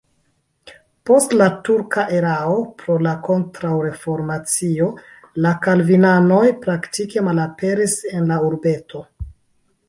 Post 1.09 1.33
la 1.41 1.49
turka 1.67 2.05
erao 2.19 2.55
pro 2.79 2.95
la 3.07 3.11
kontraŭreformacio 3.27 4.87
la 5.47 5.53
kalvinanoj 5.67 6.41
praktike 6.65 7.25
malaperis 7.29 7.95
en 8.15 8.27
la 8.35 8.41
urbeto. 8.49 9.05